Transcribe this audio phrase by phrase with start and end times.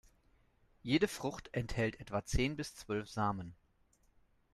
[0.81, 3.53] Jede Frucht enthält etwa zehn bis zwölf Samen.